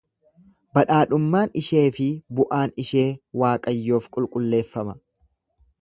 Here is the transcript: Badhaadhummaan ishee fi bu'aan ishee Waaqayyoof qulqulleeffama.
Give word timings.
Badhaadhummaan 0.77 1.51
ishee 1.61 1.83
fi 1.99 2.07
bu'aan 2.39 2.73
ishee 2.85 3.07
Waaqayyoof 3.43 4.09
qulqulleeffama. 4.19 4.99